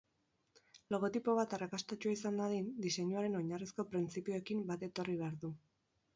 [0.95, 5.55] Logotipo bat arrakastatsua izan dadin, diseinuaren oinarrizko printzipioekin bat etorri behar du.